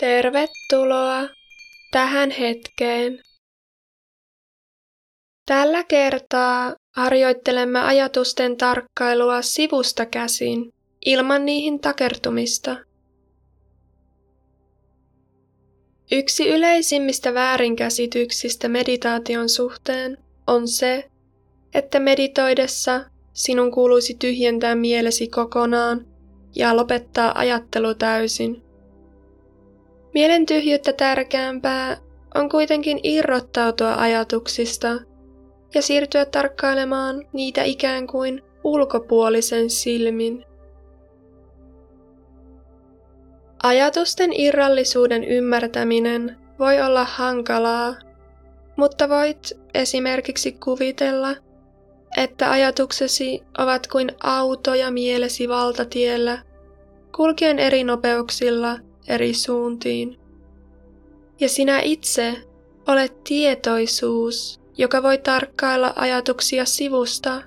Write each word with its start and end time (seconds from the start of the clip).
Tervetuloa 0.00 1.28
tähän 1.90 2.30
hetkeen. 2.30 3.20
Tällä 5.46 5.84
kertaa 5.84 6.74
harjoittelemme 6.96 7.80
ajatusten 7.80 8.56
tarkkailua 8.56 9.42
sivusta 9.42 10.06
käsin 10.06 10.72
ilman 11.06 11.46
niihin 11.46 11.80
takertumista. 11.80 12.76
Yksi 16.12 16.48
yleisimmistä 16.48 17.34
väärinkäsityksistä 17.34 18.68
meditaation 18.68 19.48
suhteen 19.48 20.18
on 20.46 20.68
se, 20.68 21.10
että 21.74 22.00
meditoidessa 22.00 23.04
sinun 23.32 23.70
kuuluisi 23.70 24.16
tyhjentää 24.18 24.74
mielesi 24.74 25.28
kokonaan 25.28 26.06
ja 26.56 26.76
lopettaa 26.76 27.38
ajattelu 27.38 27.94
täysin. 27.94 28.69
Mielen 30.14 30.46
tyhjyyttä 30.46 30.92
tärkeämpää 30.92 31.96
on 32.34 32.48
kuitenkin 32.48 33.00
irrottautua 33.02 33.94
ajatuksista 33.94 34.88
ja 35.74 35.82
siirtyä 35.82 36.24
tarkkailemaan 36.24 37.26
niitä 37.32 37.62
ikään 37.62 38.06
kuin 38.06 38.42
ulkopuolisen 38.64 39.70
silmin. 39.70 40.44
Ajatusten 43.62 44.32
irrallisuuden 44.32 45.24
ymmärtäminen 45.24 46.36
voi 46.58 46.82
olla 46.82 47.04
hankalaa, 47.04 47.94
mutta 48.76 49.08
voit 49.08 49.52
esimerkiksi 49.74 50.52
kuvitella, 50.52 51.36
että 52.16 52.50
ajatuksesi 52.50 53.42
ovat 53.58 53.86
kuin 53.86 54.12
autoja 54.22 54.90
mielesi 54.90 55.48
valtatiellä, 55.48 56.38
kulkien 57.16 57.58
eri 57.58 57.84
nopeuksilla 57.84 58.78
eri 59.08 59.34
suuntiin. 59.34 60.18
Ja 61.40 61.48
sinä 61.48 61.80
itse 61.80 62.36
olet 62.88 63.24
tietoisuus, 63.24 64.60
joka 64.78 65.02
voi 65.02 65.18
tarkkailla 65.18 65.92
ajatuksia 65.96 66.64
sivusta 66.64 67.42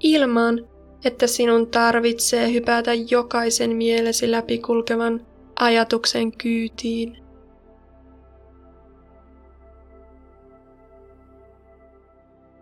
ilman, 0.00 0.68
että 1.04 1.26
sinun 1.26 1.66
tarvitsee 1.66 2.52
hypätä 2.52 2.90
jokaisen 2.94 3.76
mielesi 3.76 4.30
läpi 4.30 4.58
kulkevan 4.58 5.26
ajatuksen 5.60 6.32
kyytiin. 6.32 7.24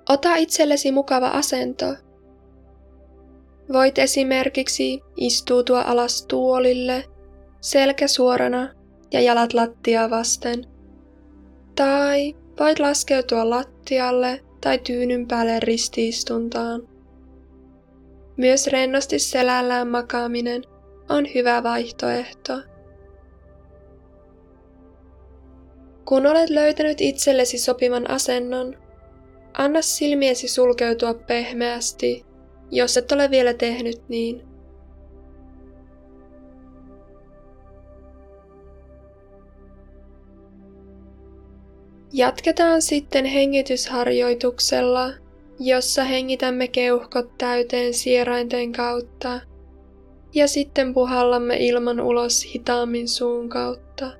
Ota 0.09 0.37
itsellesi 0.37 0.93
mukava 0.93 1.29
asento. 1.29 1.87
Voit 3.73 3.99
esimerkiksi 3.99 5.01
istuutua 5.17 5.83
alas 5.83 6.27
tuolille, 6.27 7.05
selkä 7.63 8.09
suorana 8.09 8.69
ja 9.13 9.21
jalat 9.21 9.55
lattiaa 9.55 10.11
vasten. 10.11 10.67
Tai 11.75 12.35
voit 12.61 12.79
laskeutua 12.79 13.51
lattialle 13.51 14.41
tai 14.61 14.79
tyynyn 14.79 15.29
päälle 15.29 15.61
ristiistuntaan. 15.61 16.89
Myös 18.37 18.67
rennosti 18.67 19.19
selällään 19.19 19.89
makaaminen 19.89 20.63
on 21.09 21.27
hyvä 21.35 21.63
vaihtoehto. 21.63 22.53
Kun 26.05 26.27
olet 26.27 26.51
löytänyt 26.51 27.01
itsellesi 27.01 27.59
sopivan 27.59 28.11
asennon, 28.11 28.77
Anna 29.59 29.83
silmiesi 29.83 30.49
sulkeutua 30.49 31.15
pehmeästi, 31.15 32.25
jos 32.71 32.97
et 32.97 33.13
ole 33.13 33.31
vielä 33.31 33.55
tehnyt 33.55 34.09
niin. 34.09 34.52
Jatketaan 42.13 42.83
sitten 42.83 43.25
hengitysharjoituksella, 43.25 45.13
jossa 45.59 46.05
hengitämme 46.05 46.69
keuhkot 46.69 47.39
täyteen 47.39 47.95
sierainten 47.95 48.73
kautta 48.73 49.41
ja 50.35 50.49
sitten 50.49 50.95
puhallamme 50.95 51.57
ilman 51.57 52.01
ulos 52.01 52.55
hitaammin 52.55 53.09
suun 53.09 53.49
kautta. 53.49 54.13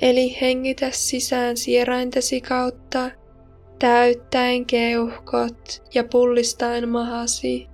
Eli 0.00 0.36
hengitä 0.40 0.90
sisään 0.90 1.56
sieraintesi 1.56 2.40
kautta 2.40 3.10
täyttäen 3.78 4.66
keuhkot 4.66 5.82
ja 5.94 6.04
pullistaen 6.04 6.88
mahasi. 6.88 7.66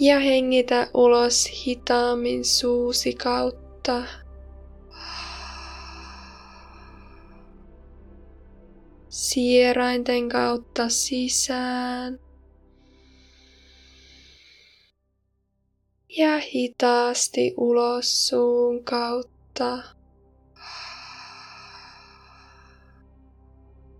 Ja 0.00 0.18
hengitä 0.18 0.88
ulos 0.94 1.66
hitaammin 1.66 2.44
suusi 2.44 3.12
kautta. 3.12 4.02
Sierainten 9.08 10.28
kautta 10.28 10.88
sisään. 10.88 12.20
Ja 16.08 16.38
hitaasti 16.38 17.54
ulos 17.56 18.28
suun 18.28 18.84
kautta. 18.84 19.78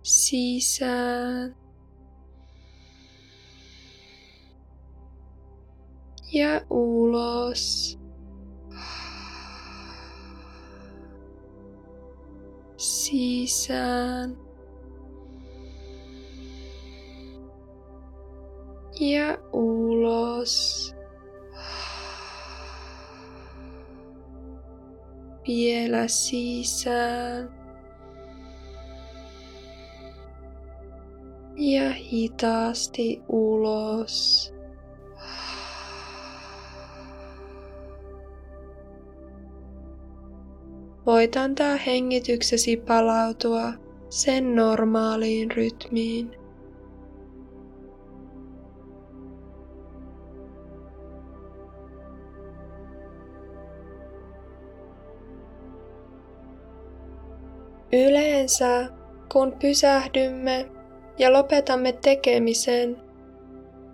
sisään. 0.09 1.55
Ja 6.31 6.61
ulos. 6.69 7.99
Sisään. 12.77 14.48
Ja 18.99 19.37
ulos. 19.53 20.95
Vielä 25.47 26.07
sisään. 26.07 27.59
ja 31.59 31.93
hitaasti 31.93 33.21
ulos. 33.29 34.53
Voit 41.05 41.35
antaa 41.35 41.75
hengityksesi 41.75 42.77
palautua 42.77 43.73
sen 44.09 44.55
normaaliin 44.55 45.51
rytmiin. 45.51 46.38
Yleensä 58.39 58.89
kun 59.31 59.55
pysähdymme 59.61 60.69
ja 61.17 61.33
lopetamme 61.33 61.91
tekemisen, 61.91 62.97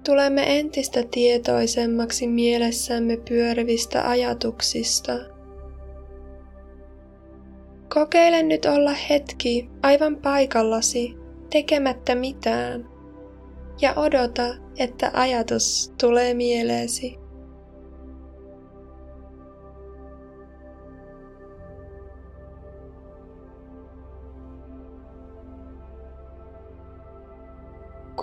tulemme 0.06 0.60
entistä 0.60 1.04
tietoisemmaksi 1.12 2.28
mielessämme 2.28 3.18
pyörivistä 3.30 4.10
ajatuksista. 4.10 5.14
Kokeile 7.94 8.44
nyt 8.44 8.66
olla 8.66 8.94
hetki 9.10 9.70
aivan 9.84 10.16
paikallasi 10.16 11.16
tekemättä 11.50 12.16
mitään 12.16 12.90
ja 13.82 13.94
odota, 13.96 14.56
että 14.78 15.12
ajatus 15.14 15.94
tulee 16.02 16.34
mieleesi. 16.34 17.25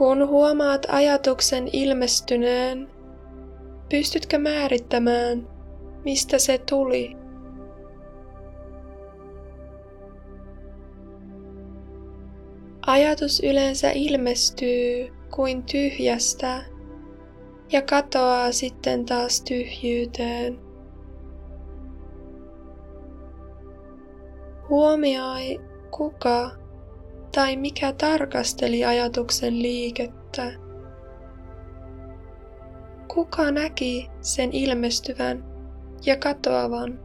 Kun 0.02 0.28
huomaat 0.28 0.86
ajatuksen 0.88 1.68
ilmestyneen, 1.72 2.90
pystytkö 3.90 4.38
määrittämään, 4.38 5.48
mistä 6.04 6.38
se 6.38 6.58
tuli? 6.58 7.16
Ajatus 12.86 13.40
yleensä 13.40 13.90
ilmestyy 13.90 15.12
kuin 15.34 15.62
tyhjästä 15.62 16.64
ja 17.72 17.82
katoaa 17.82 18.52
sitten 18.52 19.04
taas 19.04 19.42
tyhjyyteen. 19.42 20.58
Huomioi, 24.68 25.60
kuka 25.96 26.61
tai 27.32 27.56
mikä 27.56 27.92
tarkasteli 27.92 28.84
ajatuksen 28.84 29.62
liikettä. 29.62 30.52
Kuka 33.08 33.50
näki 33.50 34.10
sen 34.20 34.52
ilmestyvän 34.52 35.44
ja 36.06 36.16
katoavan. 36.16 37.00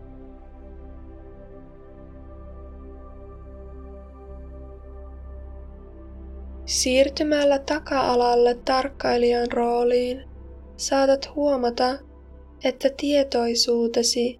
Siirtymällä 6.66 7.60
taka-alalle 7.60 8.56
tarkkailijan 8.66 9.52
rooliin 9.52 10.24
saatat 10.78 11.36
huomata, 11.36 12.00
että 12.64 12.90
tietoisuutesi 12.98 14.40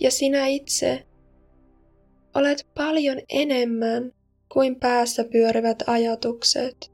ja 0.00 0.10
sinä 0.10 0.46
itse 0.46 1.06
olet 2.34 2.66
paljon 2.74 3.18
enemmän 3.28 4.15
kuin 4.56 4.76
päässä 4.76 5.24
pyörivät 5.24 5.82
ajatukset. 5.86 6.92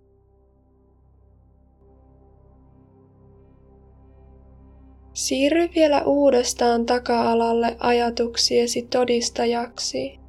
Siirry 5.14 5.68
vielä 5.74 6.02
uudestaan 6.02 6.86
taka-alalle 6.86 7.76
ajatuksiesi 7.78 8.82
todistajaksi. 8.82 10.20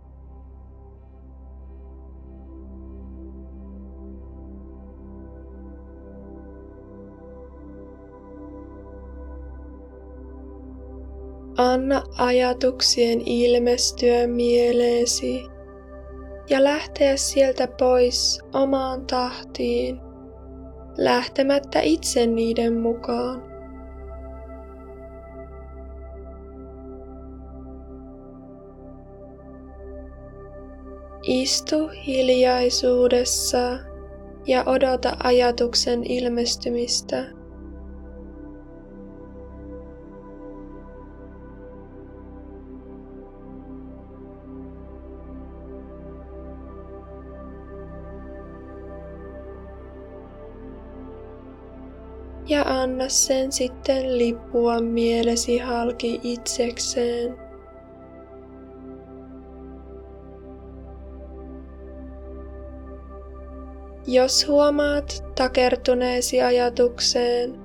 Anna 11.57 12.03
ajatuksien 12.18 13.21
ilmestyä 13.25 14.27
mieleesi 14.27 15.52
ja 16.49 16.63
lähteä 16.63 17.17
sieltä 17.17 17.67
pois 17.79 18.41
omaan 18.53 19.07
tahtiin, 19.07 20.01
lähtemättä 20.97 21.79
itse 21.81 22.27
niiden 22.27 22.81
mukaan. 22.81 23.53
Istu 31.23 31.87
hiljaisuudessa 32.07 33.79
ja 34.47 34.63
odota 34.65 35.17
ajatuksen 35.23 36.03
ilmestymistä. 36.03 37.42
Ja 52.47 52.61
anna 52.61 53.09
sen 53.09 53.51
sitten 53.51 54.17
lippua 54.17 54.81
mielesi 54.81 55.57
halki 55.57 56.19
itsekseen. 56.23 57.37
Jos 64.07 64.47
huomaat 64.47 65.23
takertuneesi 65.35 66.41
ajatukseen, 66.41 67.55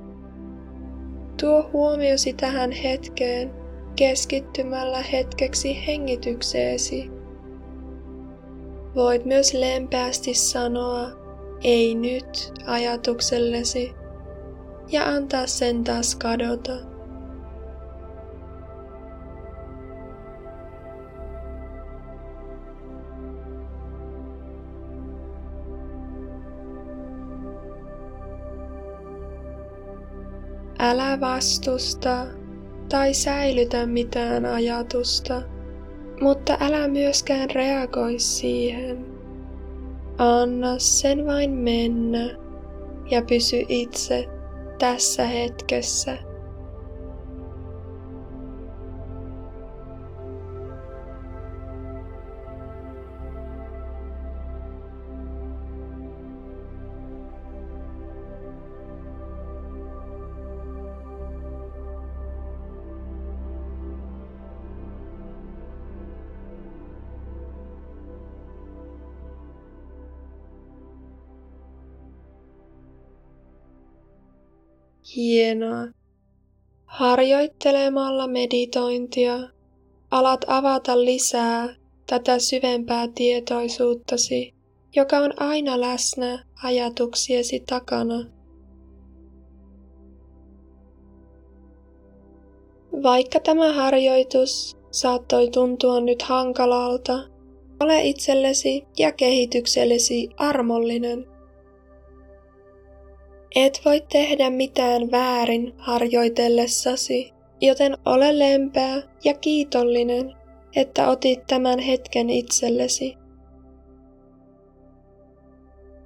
tuo 1.41 1.71
huomiosi 1.73 2.33
tähän 2.33 2.73
hetkeen 2.73 3.51
keskittymällä 3.97 5.03
hetkeksi 5.03 5.87
hengitykseesi. 5.87 7.11
Voit 8.95 9.25
myös 9.25 9.55
lempeästi 9.55 10.35
sanoa 10.35 11.11
ei 11.65 11.95
nyt 11.95 12.53
ajatuksellesi 12.67 13.98
ja 14.93 15.07
antaa 15.07 15.47
sen 15.47 15.85
taas 15.85 16.17
kadota. 16.17 16.73
Älä 30.79 31.21
vastusta 31.21 32.27
tai 32.89 33.15
säilytä 33.15 33.87
mitään 33.87 34.47
ajatusta, 34.47 35.43
mutta 36.21 36.57
älä 36.61 36.89
myöskään 36.89 37.51
reagoi 37.51 38.19
siihen. 38.19 39.07
Anna 40.19 40.79
sen 40.79 41.27
vain 41.27 41.51
mennä 41.51 42.37
ja 43.11 43.23
pysy 43.23 43.65
itse 43.69 44.38
tässä 44.79 45.27
hetkessä. 45.27 46.28
Hienoa. 75.17 75.87
Harjoittelemalla 76.85 78.27
meditointia 78.27 79.39
alat 80.11 80.45
avata 80.47 81.05
lisää 81.05 81.75
tätä 82.07 82.39
syvempää 82.39 83.09
tietoisuuttasi, 83.15 84.55
joka 84.97 85.19
on 85.19 85.43
aina 85.43 85.81
läsnä 85.81 86.45
ajatuksiesi 86.65 87.61
takana. 87.61 88.25
Vaikka 93.03 93.41
tämä 93.41 93.73
harjoitus 93.73 94.79
saattoi 94.91 95.51
tuntua 95.51 96.01
nyt 96.01 96.23
hankalalta, 96.23 97.19
ole 97.81 98.03
itsellesi 98.03 98.87
ja 98.99 99.13
kehityksellesi 99.13 100.29
armollinen 100.37 101.38
et 103.57 103.81
voi 103.85 104.03
tehdä 104.13 104.51
mitään 104.51 105.11
väärin 105.11 105.75
harjoitellessasi, 105.79 107.33
joten 107.61 107.97
ole 108.05 108.39
lempeä 108.39 109.03
ja 109.25 109.35
kiitollinen, 109.35 110.35
että 110.77 111.09
otit 111.09 111.47
tämän 111.47 111.79
hetken 111.79 112.31
itsellesi. 112.31 113.15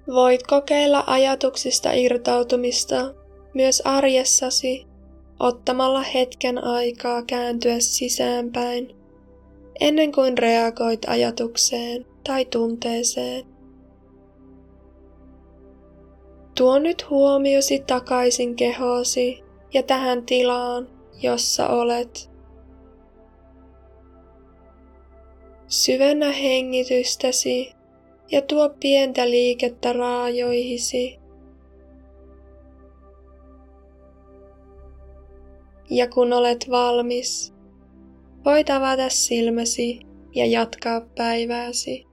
Voit 0.07 0.43
kokeilla 0.43 1.05
ajatuksista 1.07 1.93
irtautumista 1.93 3.15
myös 3.55 3.83
arjessasi 3.85 4.87
ottamalla 5.41 6.03
hetken 6.03 6.65
aikaa 6.65 7.23
kääntyä 7.23 7.77
sisäänpäin 7.79 8.97
ennen 9.81 10.13
kuin 10.13 10.39
reagoit 10.39 11.01
ajatukseen 11.07 12.07
tai 12.25 12.45
tunteeseen. 12.45 13.52
Tuo 16.55 16.79
nyt 16.79 17.11
huomiosi 17.11 17.85
takaisin 17.87 18.57
kehoosi 18.57 19.45
ja 19.75 19.83
tähän 19.83 20.27
tilaan, 20.27 20.89
jossa 21.23 21.69
olet. 21.69 22.31
Syvennä 25.67 26.33
hengitystäsi 26.33 27.73
ja 28.31 28.43
tuo 28.43 28.71
pientä 28.81 29.31
liikettä 29.31 29.93
raajoihisi. 29.93 31.19
Ja 35.91 36.09
kun 36.09 36.33
olet 36.33 36.67
valmis, 36.71 37.55
voit 38.45 38.71
avata 38.71 39.09
silmäsi 39.09 40.01
ja 40.35 40.47
jatkaa 40.47 41.01
päivääsi. 41.17 42.12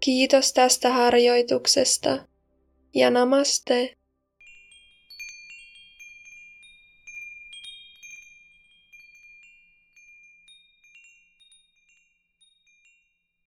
Kiitos 0.00 0.52
tästä 0.52 0.92
harjoituksesta 0.92 2.26
ja 2.94 3.10
namaste. 3.10 3.97